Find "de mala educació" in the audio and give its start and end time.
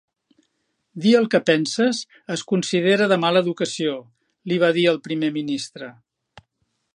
3.11-3.95